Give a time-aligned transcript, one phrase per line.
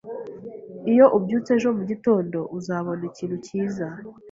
[0.91, 3.85] Iyo ubyutse ejo mugitondo, uzabona ikintu cyiza.